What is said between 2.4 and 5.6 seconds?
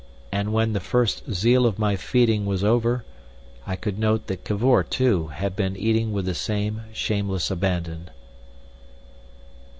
was over, I could note that Cavor, too, had